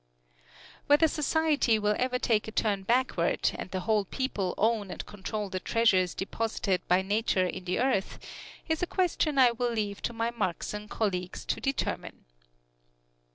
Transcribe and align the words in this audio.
Whether 0.87 1.07
society 1.07 1.77
will 1.77 1.93
ever 1.99 2.17
take 2.17 2.47
a 2.47 2.51
turn 2.51 2.81
backward, 2.81 3.51
and 3.53 3.69
the 3.69 3.81
whole 3.81 4.03
people 4.05 4.55
own 4.57 4.89
and 4.89 5.05
control 5.05 5.47
the 5.47 5.59
treasures 5.59 6.15
deposited 6.15 6.81
by 6.87 7.03
Nature 7.03 7.45
in 7.45 7.65
the 7.65 7.77
earth, 7.77 8.17
is 8.67 8.81
a 8.81 8.87
question 8.87 9.37
I 9.37 9.51
will 9.51 9.71
leave 9.71 10.01
to 10.01 10.11
my 10.13 10.31
Marxian 10.31 10.87
colleagues 10.87 11.45
to 11.45 11.61
determine. 11.61 12.25